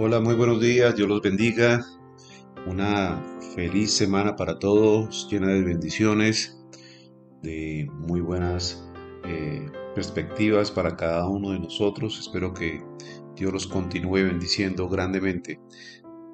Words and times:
Hola, 0.00 0.20
muy 0.20 0.36
buenos 0.36 0.60
días, 0.60 0.94
Dios 0.94 1.08
los 1.08 1.20
bendiga. 1.20 1.84
Una 2.68 3.20
feliz 3.56 3.92
semana 3.92 4.36
para 4.36 4.60
todos, 4.60 5.26
llena 5.28 5.48
de 5.48 5.62
bendiciones, 5.62 6.56
de 7.42 7.90
muy 7.94 8.20
buenas 8.20 8.88
eh, 9.24 9.66
perspectivas 9.96 10.70
para 10.70 10.94
cada 10.94 11.26
uno 11.26 11.50
de 11.50 11.58
nosotros. 11.58 12.16
Espero 12.20 12.54
que 12.54 12.80
Dios 13.34 13.52
los 13.52 13.66
continúe 13.66 14.22
bendiciendo 14.22 14.88
grandemente. 14.88 15.60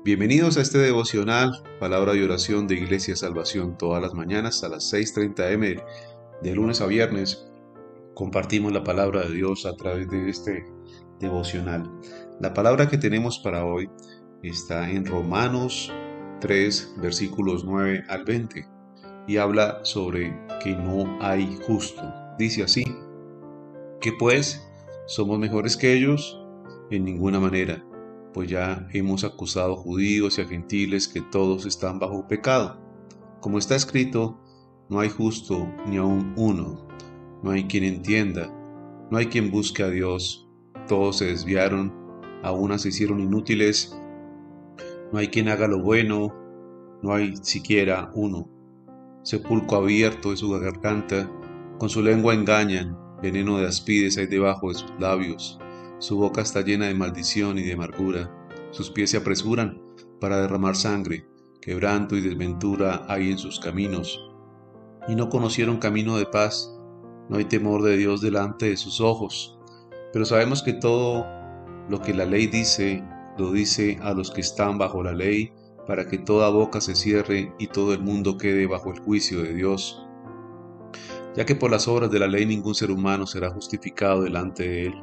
Bienvenidos 0.04 0.58
a 0.58 0.60
este 0.60 0.76
devocional, 0.76 1.62
palabra 1.80 2.12
de 2.12 2.22
oración 2.22 2.66
de 2.66 2.74
Iglesia 2.74 3.16
Salvación, 3.16 3.78
todas 3.78 4.02
las 4.02 4.12
mañanas 4.12 4.62
a 4.62 4.68
las 4.68 4.92
6.30 4.92 5.52
m 5.52 5.76
de 6.42 6.54
lunes 6.54 6.82
a 6.82 6.86
viernes. 6.86 7.50
Compartimos 8.12 8.74
la 8.74 8.84
palabra 8.84 9.22
de 9.22 9.34
Dios 9.34 9.64
a 9.64 9.74
través 9.74 10.06
de 10.10 10.28
este 10.28 10.66
devocional. 11.18 11.90
La 12.40 12.52
palabra 12.52 12.88
que 12.88 12.98
tenemos 12.98 13.38
para 13.38 13.64
hoy 13.64 13.88
está 14.42 14.90
en 14.90 15.06
Romanos 15.06 15.92
3, 16.40 16.96
versículos 17.00 17.64
9 17.64 18.04
al 18.08 18.24
20, 18.24 18.66
y 19.26 19.36
habla 19.36 19.80
sobre 19.84 20.36
que 20.62 20.74
no 20.74 21.18
hay 21.20 21.58
justo. 21.66 22.02
Dice 22.38 22.64
así, 22.64 22.84
que 24.00 24.12
pues 24.12 24.68
somos 25.06 25.38
mejores 25.38 25.76
que 25.76 25.92
ellos 25.92 26.40
en 26.90 27.04
ninguna 27.04 27.38
manera, 27.38 27.84
pues 28.32 28.50
ya 28.50 28.86
hemos 28.92 29.22
acusado 29.22 29.76
judíos 29.76 30.38
y 30.38 30.42
a 30.42 30.46
gentiles 30.46 31.08
que 31.08 31.20
todos 31.20 31.66
están 31.66 31.98
bajo 31.98 32.26
pecado. 32.26 32.80
Como 33.40 33.58
está 33.58 33.76
escrito, 33.76 34.40
no 34.88 35.00
hay 35.00 35.08
justo 35.08 35.68
ni 35.86 35.98
aun 35.98 36.34
uno, 36.36 36.86
no 37.42 37.50
hay 37.52 37.64
quien 37.64 37.84
entienda, 37.84 38.52
no 39.10 39.18
hay 39.18 39.26
quien 39.26 39.50
busque 39.50 39.82
a 39.82 39.88
Dios 39.88 40.44
todos 40.86 41.18
se 41.18 41.26
desviaron, 41.26 41.92
a 42.44 42.52
unas 42.52 42.82
se 42.82 42.90
hicieron 42.90 43.20
inútiles, 43.20 43.96
no 45.10 45.18
hay 45.18 45.28
quien 45.28 45.48
haga 45.48 45.66
lo 45.66 45.80
bueno, 45.80 46.34
no 47.02 47.14
hay 47.14 47.34
siquiera 47.38 48.10
uno. 48.14 48.50
Sepulcro 49.22 49.78
abierto 49.78 50.30
de 50.30 50.36
su 50.36 50.50
garganta, 50.50 51.30
con 51.78 51.88
su 51.88 52.02
lengua 52.02 52.34
engañan, 52.34 52.98
veneno 53.22 53.56
de 53.56 53.66
aspides 53.66 54.18
hay 54.18 54.26
debajo 54.26 54.68
de 54.68 54.74
sus 54.74 54.92
labios, 55.00 55.58
su 55.98 56.18
boca 56.18 56.42
está 56.42 56.60
llena 56.60 56.86
de 56.86 56.94
maldición 56.94 57.58
y 57.58 57.62
de 57.62 57.72
amargura, 57.72 58.30
sus 58.72 58.90
pies 58.90 59.10
se 59.10 59.16
apresuran 59.16 59.80
para 60.20 60.42
derramar 60.42 60.76
sangre, 60.76 61.26
quebranto 61.62 62.14
y 62.14 62.20
desventura 62.20 63.06
hay 63.08 63.30
en 63.30 63.38
sus 63.38 63.58
caminos. 63.58 64.20
Y 65.08 65.14
no 65.14 65.30
conocieron 65.30 65.78
camino 65.78 66.18
de 66.18 66.26
paz, 66.26 66.78
no 67.30 67.38
hay 67.38 67.46
temor 67.46 67.82
de 67.82 67.96
Dios 67.96 68.20
delante 68.20 68.68
de 68.68 68.76
sus 68.76 69.00
ojos. 69.00 69.58
Pero 70.12 70.26
sabemos 70.26 70.62
que 70.62 70.74
todo 70.74 71.26
lo 71.88 72.00
que 72.00 72.14
la 72.14 72.24
ley 72.24 72.46
dice, 72.46 73.02
lo 73.38 73.52
dice 73.52 73.98
a 74.02 74.12
los 74.12 74.30
que 74.30 74.40
están 74.40 74.78
bajo 74.78 75.02
la 75.02 75.12
ley, 75.12 75.52
para 75.86 76.06
que 76.08 76.18
toda 76.18 76.48
boca 76.48 76.80
se 76.80 76.94
cierre 76.94 77.52
y 77.58 77.66
todo 77.66 77.92
el 77.92 78.00
mundo 78.00 78.38
quede 78.38 78.66
bajo 78.66 78.90
el 78.90 79.00
juicio 79.00 79.42
de 79.42 79.54
Dios. 79.54 80.06
Ya 81.36 81.44
que 81.44 81.54
por 81.54 81.70
las 81.70 81.88
obras 81.88 82.10
de 82.10 82.18
la 82.18 82.26
ley 82.26 82.46
ningún 82.46 82.74
ser 82.74 82.90
humano 82.90 83.26
será 83.26 83.50
justificado 83.50 84.22
delante 84.22 84.62
de 84.62 84.86
él, 84.86 84.94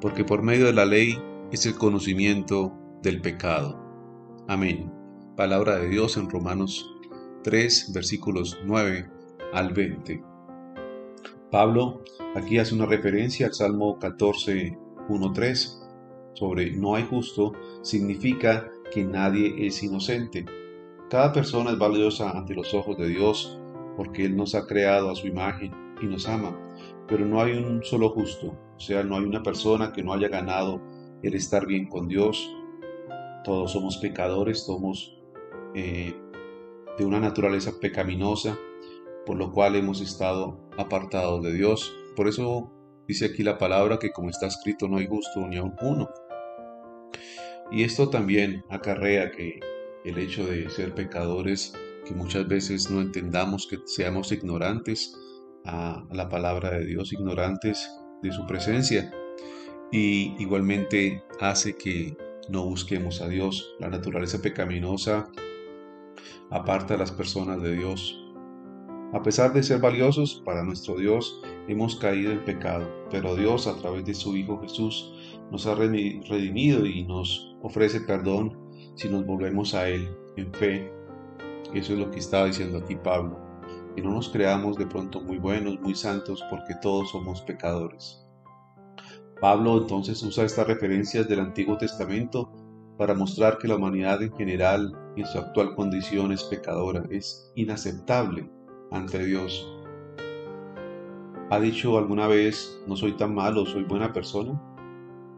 porque 0.00 0.24
por 0.24 0.42
medio 0.42 0.66
de 0.66 0.72
la 0.72 0.84
ley 0.84 1.18
es 1.50 1.66
el 1.66 1.74
conocimiento 1.74 2.72
del 3.02 3.20
pecado. 3.20 3.80
Amén. 4.48 4.92
Palabra 5.36 5.76
de 5.76 5.88
Dios 5.88 6.16
en 6.16 6.30
Romanos 6.30 6.88
3, 7.42 7.92
versículos 7.92 8.58
9 8.64 9.10
al 9.52 9.72
20. 9.72 10.22
Pablo 11.50 12.02
aquí 12.36 12.58
hace 12.58 12.74
una 12.74 12.86
referencia 12.86 13.46
al 13.46 13.54
Salmo 13.54 13.98
14, 13.98 14.78
3 15.34 15.81
sobre 16.34 16.70
no 16.72 16.94
hay 16.94 17.04
justo, 17.04 17.52
significa 17.82 18.70
que 18.92 19.04
nadie 19.04 19.66
es 19.66 19.82
inocente. 19.82 20.44
Cada 21.10 21.32
persona 21.32 21.70
es 21.70 21.78
valiosa 21.78 22.30
ante 22.30 22.54
los 22.54 22.72
ojos 22.74 22.96
de 22.96 23.08
Dios 23.08 23.58
porque 23.96 24.24
Él 24.24 24.36
nos 24.36 24.54
ha 24.54 24.66
creado 24.66 25.10
a 25.10 25.14
su 25.14 25.26
imagen 25.26 25.72
y 26.00 26.06
nos 26.06 26.26
ama, 26.28 26.58
pero 27.06 27.26
no 27.26 27.40
hay 27.40 27.52
un 27.52 27.82
solo 27.84 28.10
justo, 28.10 28.56
o 28.76 28.80
sea, 28.80 29.02
no 29.02 29.16
hay 29.16 29.24
una 29.24 29.42
persona 29.42 29.92
que 29.92 30.02
no 30.02 30.12
haya 30.12 30.28
ganado 30.28 30.80
el 31.22 31.34
estar 31.34 31.66
bien 31.66 31.88
con 31.88 32.08
Dios. 32.08 32.50
Todos 33.44 33.72
somos 33.72 33.98
pecadores, 33.98 34.64
somos 34.64 35.18
eh, 35.74 36.14
de 36.98 37.04
una 37.04 37.20
naturaleza 37.20 37.72
pecaminosa, 37.80 38.58
por 39.24 39.36
lo 39.36 39.52
cual 39.52 39.76
hemos 39.76 40.00
estado 40.00 40.58
apartados 40.76 41.42
de 41.42 41.52
Dios. 41.52 41.92
Por 42.16 42.28
eso 42.28 42.70
dice 43.06 43.26
aquí 43.26 43.42
la 43.42 43.58
palabra 43.58 43.98
que 43.98 44.10
como 44.10 44.30
está 44.30 44.46
escrito 44.46 44.88
no 44.88 44.96
hay 44.98 45.06
justo 45.06 45.46
ni 45.46 45.56
aun 45.56 45.74
uno. 45.82 46.08
Y 47.72 47.84
esto 47.84 48.10
también 48.10 48.64
acarrea 48.68 49.30
que 49.30 49.58
el 50.04 50.18
hecho 50.18 50.46
de 50.46 50.68
ser 50.68 50.94
pecadores, 50.94 51.72
que 52.06 52.14
muchas 52.14 52.46
veces 52.46 52.90
no 52.90 53.00
entendamos 53.00 53.66
que 53.66 53.78
seamos 53.86 54.30
ignorantes 54.30 55.16
a 55.64 56.04
la 56.10 56.28
palabra 56.28 56.70
de 56.72 56.84
Dios, 56.84 57.14
ignorantes 57.14 57.90
de 58.22 58.30
su 58.30 58.46
presencia. 58.46 59.10
Y 59.90 60.34
igualmente 60.38 61.24
hace 61.40 61.74
que 61.76 62.14
no 62.50 62.66
busquemos 62.66 63.22
a 63.22 63.28
Dios. 63.28 63.74
La 63.80 63.88
naturaleza 63.88 64.42
pecaminosa 64.42 65.30
aparta 66.50 66.94
a 66.94 66.98
las 66.98 67.12
personas 67.12 67.62
de 67.62 67.76
Dios. 67.76 68.18
A 69.14 69.22
pesar 69.22 69.54
de 69.54 69.62
ser 69.62 69.80
valiosos 69.80 70.42
para 70.44 70.62
nuestro 70.62 70.96
Dios, 70.96 71.40
hemos 71.68 71.96
caído 71.96 72.32
en 72.32 72.44
pecado, 72.44 72.86
pero 73.10 73.34
Dios 73.34 73.66
a 73.66 73.76
través 73.76 74.04
de 74.04 74.14
su 74.14 74.36
Hijo 74.36 74.60
Jesús 74.60 75.14
nos 75.50 75.66
ha 75.66 75.74
redimido 75.74 76.86
y 76.86 77.04
nos 77.04 77.51
ofrece 77.62 78.00
perdón 78.00 78.58
si 78.94 79.08
nos 79.08 79.24
volvemos 79.24 79.74
a 79.74 79.88
Él 79.88 80.08
en 80.36 80.52
fe. 80.52 80.92
Eso 81.74 81.94
es 81.94 81.98
lo 81.98 82.10
que 82.10 82.18
estaba 82.18 82.46
diciendo 82.46 82.78
aquí 82.78 82.96
Pablo. 82.96 83.38
Que 83.94 84.02
no 84.02 84.10
nos 84.10 84.28
creamos 84.28 84.76
de 84.76 84.86
pronto 84.86 85.20
muy 85.20 85.38
buenos, 85.38 85.80
muy 85.80 85.94
santos, 85.94 86.42
porque 86.50 86.74
todos 86.80 87.10
somos 87.10 87.42
pecadores. 87.42 88.18
Pablo 89.40 89.78
entonces 89.78 90.22
usa 90.22 90.44
estas 90.44 90.66
referencias 90.66 91.28
del 91.28 91.40
Antiguo 91.40 91.76
Testamento 91.76 92.52
para 92.96 93.14
mostrar 93.14 93.58
que 93.58 93.68
la 93.68 93.76
humanidad 93.76 94.22
en 94.22 94.32
general 94.36 94.96
en 95.16 95.26
su 95.26 95.38
actual 95.38 95.74
condición 95.74 96.32
es 96.32 96.44
pecadora, 96.44 97.04
es 97.10 97.50
inaceptable 97.56 98.48
ante 98.90 99.24
Dios. 99.24 99.68
¿Ha 101.50 101.60
dicho 101.60 101.98
alguna 101.98 102.28
vez, 102.28 102.80
no 102.86 102.96
soy 102.96 103.12
tan 103.16 103.34
malo, 103.34 103.66
soy 103.66 103.84
buena 103.84 104.12
persona? 104.12 104.60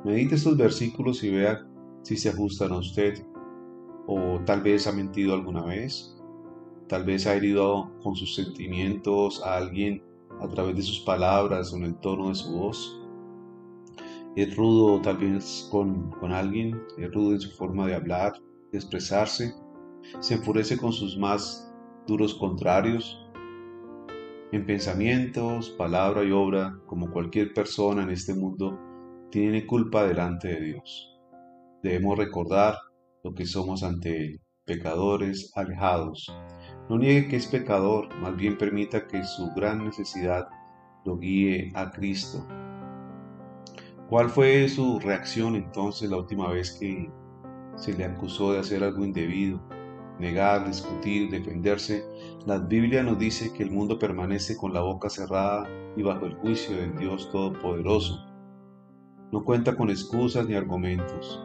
Medite 0.04 0.34
estos 0.34 0.56
versículos 0.56 1.24
y 1.24 1.30
vea 1.30 1.66
si 2.04 2.16
se 2.16 2.28
ajustan 2.28 2.70
a 2.72 2.78
usted. 2.78 3.26
O 4.06 4.38
tal 4.46 4.62
vez 4.62 4.86
ha 4.86 4.92
mentido 4.92 5.34
alguna 5.34 5.64
vez. 5.64 6.16
Tal 6.88 7.04
vez 7.04 7.26
ha 7.26 7.34
herido 7.34 7.90
con 8.02 8.14
sus 8.14 8.36
sentimientos 8.36 9.42
a 9.42 9.56
alguien 9.56 10.00
a 10.40 10.48
través 10.48 10.76
de 10.76 10.82
sus 10.82 11.00
palabras 11.00 11.72
o 11.72 11.76
en 11.76 11.84
el 11.84 11.96
tono 11.96 12.28
de 12.28 12.36
su 12.36 12.52
voz. 12.52 13.00
Es 14.36 14.54
rudo 14.56 15.00
tal 15.00 15.16
vez 15.16 15.68
con, 15.70 16.10
con 16.12 16.30
alguien, 16.30 16.80
es 16.98 17.12
rudo 17.12 17.32
en 17.32 17.40
su 17.40 17.50
forma 17.50 17.86
de 17.86 17.94
hablar, 17.94 18.34
de 18.70 18.78
expresarse. 18.78 19.54
Se 20.20 20.34
enfurece 20.34 20.76
con 20.76 20.92
sus 20.92 21.16
más 21.16 21.72
duros 22.06 22.34
contrarios 22.34 23.18
en 24.54 24.66
pensamientos, 24.66 25.70
palabra 25.70 26.22
y 26.22 26.30
obra, 26.30 26.78
como 26.86 27.10
cualquier 27.10 27.52
persona 27.52 28.04
en 28.04 28.10
este 28.10 28.34
mundo, 28.34 28.78
tiene 29.30 29.66
culpa 29.66 30.06
delante 30.06 30.46
de 30.46 30.60
Dios. 30.60 31.13
Debemos 31.84 32.16
recordar 32.16 32.78
lo 33.22 33.34
que 33.34 33.44
somos 33.44 33.82
ante 33.82 34.16
Él, 34.16 34.40
pecadores 34.64 35.52
alejados. 35.54 36.34
No 36.88 36.96
niegue 36.96 37.28
que 37.28 37.36
es 37.36 37.46
pecador, 37.46 38.08
más 38.22 38.34
bien 38.36 38.56
permita 38.56 39.06
que 39.06 39.22
su 39.22 39.50
gran 39.54 39.84
necesidad 39.84 40.48
lo 41.04 41.18
guíe 41.18 41.70
a 41.74 41.90
Cristo. 41.90 42.42
¿Cuál 44.08 44.30
fue 44.30 44.66
su 44.70 44.98
reacción 44.98 45.56
entonces 45.56 46.08
la 46.08 46.16
última 46.16 46.48
vez 46.48 46.70
que 46.80 47.12
se 47.76 47.92
le 47.92 48.06
acusó 48.06 48.54
de 48.54 48.60
hacer 48.60 48.82
algo 48.82 49.04
indebido? 49.04 49.60
negar, 50.18 50.64
discutir, 50.66 51.28
defenderse, 51.28 52.04
la 52.46 52.58
Biblia 52.58 53.02
nos 53.02 53.18
dice 53.18 53.52
que 53.52 53.64
el 53.64 53.72
mundo 53.72 53.98
permanece 53.98 54.56
con 54.56 54.72
la 54.72 54.80
boca 54.80 55.10
cerrada 55.10 55.68
y 55.96 56.02
bajo 56.02 56.24
el 56.24 56.36
juicio 56.36 56.76
del 56.76 56.96
Dios 56.96 57.30
Todopoderoso. 57.32 58.24
No 59.32 59.44
cuenta 59.44 59.76
con 59.76 59.90
excusas 59.90 60.46
ni 60.46 60.54
argumentos 60.54 61.42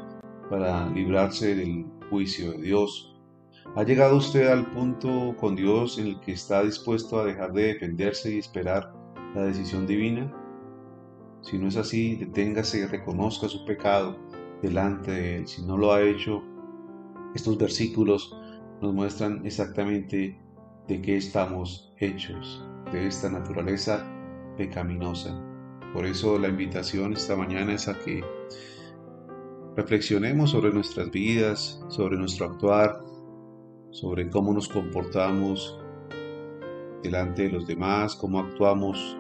para 0.50 0.90
librarse 0.90 1.56
del 1.56 1.86
juicio 2.10 2.52
de 2.52 2.62
Dios. 2.62 3.16
¿Ha 3.76 3.84
llegado 3.84 4.18
usted 4.18 4.48
al 4.48 4.66
punto 4.72 5.36
con 5.38 5.56
Dios 5.56 6.00
en 6.00 6.08
el 6.08 6.20
que 6.22 6.32
está 6.32 6.64
dispuesto 6.64 7.20
a 7.20 7.26
dejar 7.26 7.54
de 7.54 7.74
defenderse 7.74 8.34
y 8.34 8.40
esperar 8.40 8.94
la 9.36 9.44
decisión 9.44 9.86
divina? 9.86 10.34
Si 11.42 11.58
no 11.58 11.68
es 11.68 11.78
así, 11.78 12.16
deténgase 12.16 12.80
y 12.80 12.86
reconozca 12.86 13.48
su 13.48 13.64
pecado 13.66 14.18
delante 14.62 15.12
de 15.12 15.36
Él. 15.38 15.48
Si 15.48 15.62
no 15.62 15.78
lo 15.78 15.94
ha 15.94 16.02
hecho, 16.02 16.44
estos 17.36 17.58
versículos 17.58 18.36
nos 18.82 18.94
muestran 18.94 19.46
exactamente 19.46 20.40
de 20.88 21.02
qué 21.02 21.18
estamos 21.18 21.94
hechos, 22.00 22.66
de 22.92 23.08
esta 23.08 23.30
naturaleza 23.30 24.06
pecaminosa. 24.58 25.40
Por 25.94 26.06
eso 26.06 26.38
la 26.38 26.48
invitación 26.48 27.14
esta 27.14 27.36
mañana 27.36 27.74
es 27.74 27.88
a 27.88 27.98
que 28.00 28.24
reflexionemos 29.80 30.50
sobre 30.50 30.74
nuestras 30.74 31.10
vidas, 31.10 31.82
sobre 31.88 32.18
nuestro 32.18 32.48
actuar, 32.48 33.02
sobre 33.92 34.30
cómo 34.30 34.54
nos 34.54 34.68
comportamos 34.68 35.80
delante 37.02 37.44
de 37.44 37.50
los 37.50 37.66
demás, 37.66 38.14
cómo 38.18 38.40
actuamos 38.40 39.18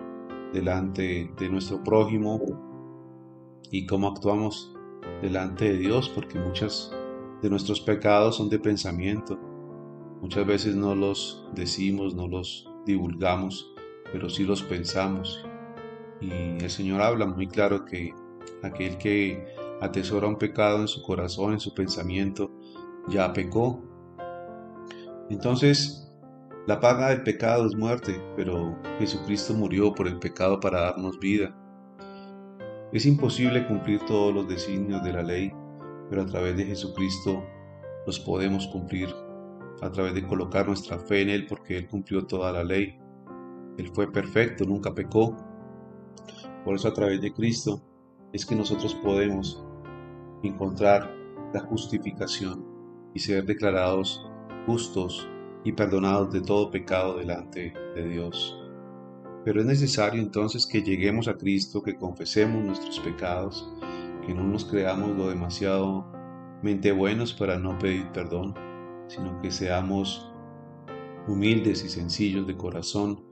delante 0.52 1.32
de 1.40 1.50
nuestro 1.50 1.82
prójimo 1.82 2.42
y 3.72 3.86
cómo 3.86 4.10
actuamos 4.10 4.76
delante 5.22 5.64
de 5.72 5.78
Dios, 5.78 6.10
porque 6.10 6.38
muchas 6.38 6.92
de 7.42 7.50
nuestros 7.50 7.80
pecados 7.80 8.36
son 8.36 8.50
de 8.50 8.60
pensamiento. 8.60 9.40
Muchas 10.22 10.46
veces 10.46 10.76
no 10.76 10.94
los 10.94 11.48
decimos, 11.56 12.16
no 12.16 12.28
los 12.28 12.70
divulgamos, 12.86 13.74
pero 14.12 14.30
sí 14.30 14.44
los 14.44 14.62
pensamos. 14.64 15.42
Y 16.20 16.32
el 16.32 16.70
Señor 16.70 17.02
habla 17.02 17.26
muy 17.26 17.48
claro 17.48 17.86
que 17.86 18.14
aquel 18.62 18.98
que 18.98 19.69
atesora 19.82 20.28
un 20.28 20.38
pecado 20.38 20.82
en 20.82 20.88
su 20.88 21.02
corazón, 21.02 21.54
en 21.54 21.60
su 21.60 21.74
pensamiento, 21.74 22.52
ya 23.08 23.32
pecó. 23.34 23.82
Entonces, 25.30 26.12
la 26.68 26.80
paga 26.80 27.10
del 27.10 27.24
pecado 27.24 27.66
es 27.66 27.76
muerte, 27.76 28.22
pero 28.36 28.78
Jesucristo 29.00 29.54
murió 29.54 29.94
por 29.94 30.08
el 30.08 30.20
pecado 30.20 30.60
para 30.60 30.82
darnos 30.82 31.20
vida. 31.20 31.56
Es 32.92 33.06
imposible 33.06 33.68
cumplir 33.68 34.00
todos 34.06 34.34
los 34.34 34.48
designios 34.48 35.04
de 35.04 35.14
la 35.14 35.24
ley, 35.24 35.52
pero 36.10 36.24
a 36.24 36.26
través 36.26 36.58
de 36.58 36.66
Jesucristo 36.66 37.44
los 38.06 38.20
podemos 38.20 38.68
cumplir, 38.68 39.10
a 39.82 39.92
través 39.92 40.14
de 40.14 40.26
colocar 40.26 40.68
nuestra 40.68 41.00
fe 41.00 41.22
en 41.22 41.30
Él, 41.30 41.46
porque 41.48 41.78
Él 41.78 41.88
cumplió 41.88 42.26
toda 42.26 42.52
la 42.52 42.64
ley. 42.64 43.00
Él 43.78 43.90
fue 43.94 44.12
perfecto, 44.12 44.66
nunca 44.66 44.94
pecó. 44.94 45.38
Por 46.66 46.76
eso 46.76 46.88
a 46.88 46.94
través 46.94 47.22
de 47.22 47.32
Cristo 47.32 47.82
es 48.34 48.46
que 48.46 48.56
nosotros 48.56 48.94
podemos 48.96 49.64
encontrar 50.48 51.14
la 51.54 51.62
justificación 51.62 52.66
y 53.14 53.20
ser 53.20 53.46
declarados 53.46 54.26
justos 54.66 55.28
y 55.64 55.72
perdonados 55.72 56.32
de 56.32 56.42
todo 56.42 56.72
pecado 56.72 57.18
delante 57.18 57.74
de 57.96 58.08
Dios. 58.08 58.56
Pero 59.44 59.62
es 59.62 59.66
necesario 59.66 60.22
entonces 60.22 60.66
que 60.66 60.82
lleguemos 60.82 61.28
a 61.28 61.36
Cristo, 61.36 61.82
que 61.82 61.96
confesemos 61.96 62.64
nuestros 62.64 63.00
pecados, 63.00 63.74
que 64.26 64.34
no 64.34 64.44
nos 64.44 64.66
creamos 64.66 65.16
lo 65.18 65.30
demasiado 65.30 66.06
mente 66.62 66.92
buenos 66.92 67.34
para 67.34 67.58
no 67.58 67.78
pedir 67.80 68.12
perdón, 68.12 68.54
sino 69.08 69.42
que 69.42 69.50
seamos 69.50 70.32
humildes 71.28 71.84
y 71.84 71.90
sencillos 71.90 72.46
de 72.48 72.58
corazón 72.58 73.24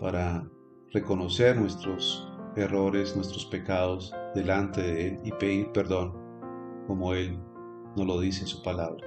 para 0.00 0.48
reconocer 0.92 1.56
nuestros 1.56 2.28
errores, 2.56 3.14
nuestros 3.16 3.46
pecados 3.46 4.14
delante 4.34 4.82
de 4.82 5.08
Él 5.08 5.20
y 5.24 5.32
pedir 5.32 5.70
perdón, 5.72 6.23
como 6.86 7.14
Él 7.14 7.38
nos 7.96 8.06
lo 8.06 8.20
dice 8.20 8.42
en 8.42 8.46
su 8.48 8.62
palabra. 8.62 9.04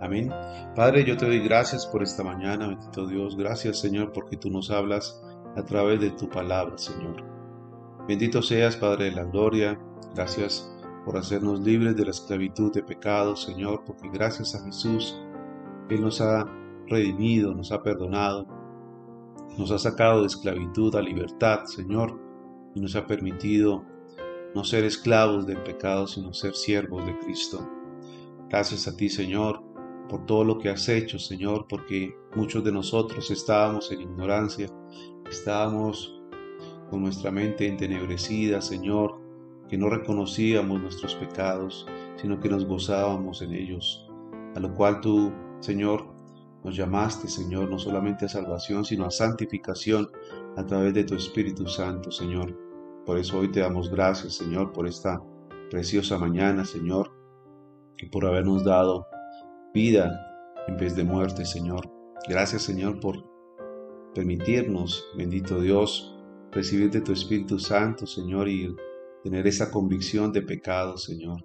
Amén. 0.00 0.30
Padre, 0.74 1.04
yo 1.04 1.16
te 1.16 1.26
doy 1.26 1.40
gracias 1.40 1.86
por 1.86 2.02
esta 2.02 2.24
mañana, 2.24 2.68
bendito 2.68 3.06
Dios. 3.06 3.36
Gracias, 3.36 3.78
Señor, 3.78 4.12
porque 4.12 4.36
tú 4.36 4.50
nos 4.50 4.70
hablas 4.70 5.22
a 5.56 5.62
través 5.62 6.00
de 6.00 6.10
tu 6.10 6.28
palabra, 6.28 6.78
Señor. 6.78 7.22
Bendito 8.08 8.40
seas, 8.40 8.76
Padre 8.76 9.06
de 9.06 9.12
la 9.12 9.24
gloria. 9.24 9.78
Gracias 10.14 10.74
por 11.04 11.18
hacernos 11.18 11.60
libres 11.60 11.96
de 11.96 12.04
la 12.04 12.10
esclavitud 12.10 12.72
de 12.72 12.82
pecado, 12.82 13.36
Señor, 13.36 13.82
porque 13.84 14.08
gracias 14.08 14.54
a 14.54 14.64
Jesús, 14.64 15.20
Él 15.90 16.00
nos 16.00 16.20
ha 16.20 16.46
redimido, 16.86 17.54
nos 17.54 17.70
ha 17.70 17.82
perdonado, 17.82 18.46
nos 19.58 19.70
ha 19.70 19.78
sacado 19.78 20.22
de 20.22 20.28
esclavitud 20.28 20.94
a 20.96 21.02
libertad, 21.02 21.64
Señor, 21.64 22.18
y 22.74 22.80
nos 22.80 22.96
ha 22.96 23.06
permitido 23.06 23.84
no 24.54 24.64
ser 24.64 24.84
esclavos 24.84 25.46
del 25.46 25.62
pecado, 25.62 26.06
sino 26.06 26.32
ser 26.32 26.54
siervos 26.54 27.06
de 27.06 27.18
Cristo. 27.18 27.68
Gracias 28.48 28.88
a 28.88 28.96
ti, 28.96 29.08
Señor, 29.08 29.62
por 30.08 30.26
todo 30.26 30.44
lo 30.44 30.58
que 30.58 30.68
has 30.68 30.88
hecho, 30.88 31.18
Señor, 31.18 31.66
porque 31.68 32.16
muchos 32.34 32.64
de 32.64 32.72
nosotros 32.72 33.30
estábamos 33.30 33.92
en 33.92 34.00
ignorancia, 34.00 34.66
estábamos 35.30 36.20
con 36.90 37.02
nuestra 37.02 37.30
mente 37.30 37.68
entenebrecida, 37.68 38.60
Señor, 38.60 39.20
que 39.68 39.78
no 39.78 39.88
reconocíamos 39.88 40.80
nuestros 40.82 41.14
pecados, 41.14 41.86
sino 42.16 42.40
que 42.40 42.48
nos 42.48 42.66
gozábamos 42.66 43.40
en 43.42 43.54
ellos, 43.54 44.04
a 44.56 44.60
lo 44.60 44.74
cual 44.74 45.00
tú, 45.00 45.32
Señor, 45.60 46.12
nos 46.64 46.76
llamaste, 46.76 47.28
Señor, 47.28 47.70
no 47.70 47.78
solamente 47.78 48.26
a 48.26 48.28
salvación, 48.28 48.84
sino 48.84 49.04
a 49.04 49.10
santificación 49.12 50.10
a 50.56 50.66
través 50.66 50.92
de 50.92 51.04
tu 51.04 51.14
Espíritu 51.14 51.68
Santo, 51.68 52.10
Señor. 52.10 52.69
Por 53.06 53.18
eso 53.18 53.38
hoy 53.38 53.50
te 53.50 53.60
damos 53.60 53.90
gracias, 53.90 54.34
Señor, 54.34 54.72
por 54.72 54.86
esta 54.86 55.22
preciosa 55.70 56.18
mañana, 56.18 56.64
Señor, 56.64 57.10
y 57.98 58.06
por 58.06 58.26
habernos 58.26 58.64
dado 58.64 59.06
vida 59.72 60.10
en 60.66 60.76
vez 60.76 60.96
de 60.96 61.04
muerte, 61.04 61.44
Señor. 61.44 61.90
Gracias, 62.28 62.62
Señor, 62.62 63.00
por 63.00 63.24
permitirnos, 64.14 65.06
bendito 65.16 65.60
Dios, 65.60 66.16
recibir 66.52 66.90
de 66.90 67.00
tu 67.00 67.12
Espíritu 67.12 67.58
Santo, 67.58 68.06
Señor, 68.06 68.48
y 68.48 68.74
tener 69.22 69.46
esa 69.46 69.70
convicción 69.70 70.32
de 70.32 70.42
pecado, 70.42 70.96
Señor. 70.96 71.44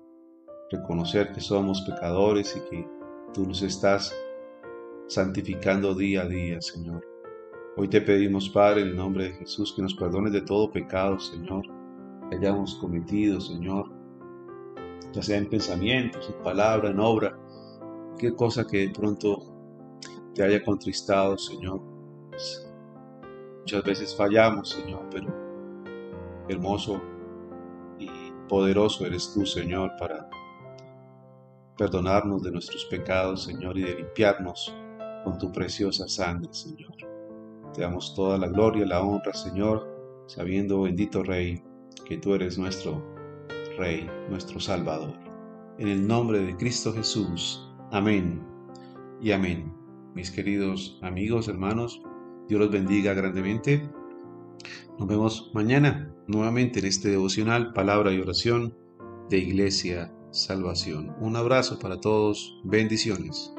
Reconocer 0.71 1.31
que 1.31 1.41
somos 1.41 1.81
pecadores 1.81 2.55
y 2.55 2.69
que 2.69 2.87
tú 3.33 3.45
nos 3.45 3.61
estás 3.61 4.15
santificando 5.07 5.93
día 5.93 6.23
a 6.23 6.27
día, 6.27 6.61
Señor. 6.61 7.14
Hoy 7.77 7.89
te 7.89 7.99
pedimos, 7.99 8.47
Padre, 8.47 8.83
en 8.83 8.87
el 8.87 8.95
nombre 8.95 9.25
de 9.25 9.33
Jesús, 9.33 9.73
que 9.75 9.81
nos 9.81 9.93
perdones 9.93 10.31
de 10.31 10.39
todo 10.39 10.71
pecado, 10.71 11.19
Señor, 11.19 11.63
que 12.29 12.37
hayamos 12.37 12.75
cometido, 12.75 13.41
Señor, 13.41 13.91
ya 15.11 15.21
sea 15.21 15.37
en 15.37 15.49
pensamientos, 15.49 16.29
en 16.29 16.41
palabra, 16.41 16.91
en 16.91 17.01
obra, 17.01 17.37
qué 18.17 18.33
cosa 18.33 18.65
que 18.65 18.87
de 18.87 18.89
pronto 18.91 19.43
te 20.33 20.43
haya 20.43 20.63
contristado, 20.63 21.37
Señor. 21.37 21.81
Muchas 23.59 23.83
veces 23.83 24.15
fallamos, 24.15 24.69
Señor, 24.69 25.09
pero 25.11 25.27
hermoso 26.47 27.01
y 27.99 28.09
poderoso 28.47 29.05
eres 29.05 29.33
tú, 29.33 29.45
Señor, 29.45 29.91
para 29.99 30.29
perdonarnos 31.77 32.41
de 32.41 32.51
nuestros 32.51 32.85
pecados, 32.85 33.43
Señor, 33.43 33.77
y 33.77 33.81
de 33.81 33.95
limpiarnos 33.95 34.73
con 35.25 35.37
tu 35.37 35.51
preciosa 35.51 36.07
sangre, 36.07 36.53
Señor. 36.53 37.14
Te 37.75 37.81
damos 37.81 38.15
toda 38.15 38.37
la 38.37 38.47
gloria 38.47 38.85
la 38.85 39.03
honra, 39.03 39.33
Señor, 39.33 39.85
sabiendo, 40.27 40.83
bendito 40.83 41.23
Rey, 41.23 41.61
que 42.05 42.17
tú 42.17 42.33
eres 42.33 42.57
nuestro 42.57 43.03
Rey, 43.77 44.09
nuestro 44.29 44.61
Salvador. 44.61 45.13
En 45.77 45.89
el 45.89 46.07
nombre 46.07 46.39
de 46.39 46.55
Cristo 46.55 46.93
Jesús. 46.93 47.69
Amén 47.91 48.41
y 49.21 49.33
amén. 49.33 49.73
Mis 50.13 50.31
queridos 50.31 50.97
amigos, 51.01 51.49
hermanos, 51.49 52.01
Dios 52.47 52.61
los 52.61 52.71
bendiga 52.71 53.13
grandemente. 53.13 53.89
Nos 54.97 55.09
vemos 55.09 55.51
mañana 55.53 56.15
nuevamente 56.27 56.79
en 56.79 56.85
este 56.85 57.09
devocional, 57.09 57.73
palabra 57.73 58.13
y 58.13 58.21
oración 58.21 58.73
de 59.29 59.39
Iglesia 59.39 60.13
Salvación. 60.31 61.13
Un 61.19 61.35
abrazo 61.35 61.77
para 61.79 61.99
todos, 61.99 62.57
bendiciones. 62.63 63.54